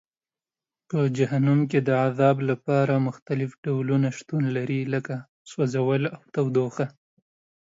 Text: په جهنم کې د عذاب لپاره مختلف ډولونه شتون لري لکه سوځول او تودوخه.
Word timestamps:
په 0.89 0.99
جهنم 1.17 1.59
کې 1.69 1.79
د 1.87 1.89
عذاب 2.05 2.37
لپاره 2.49 3.03
مختلف 3.07 3.49
ډولونه 3.63 4.07
شتون 4.17 4.43
لري 4.55 4.79
لکه 4.93 5.15
سوځول 5.51 6.01
او 6.15 6.21
تودوخه. 6.33 6.85